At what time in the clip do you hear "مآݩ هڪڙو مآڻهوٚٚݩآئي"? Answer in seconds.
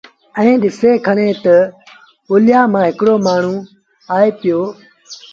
2.71-4.29